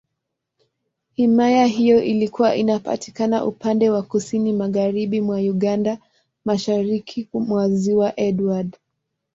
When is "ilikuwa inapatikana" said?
2.03-3.45